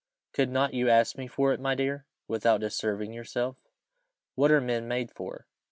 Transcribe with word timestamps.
"Could 0.33 0.49
not 0.49 0.73
you 0.73 0.89
ask 0.89 1.15
me 1.15 1.27
for 1.27 1.53
it, 1.53 1.59
my 1.59 1.75
dear, 1.75 2.07
without 2.27 2.59
disturbing 2.61 3.13
yourself? 3.13 3.57
What 4.33 4.49
are 4.49 4.59
men 4.59 4.87
made 4.87 5.11
for?" 5.11 5.45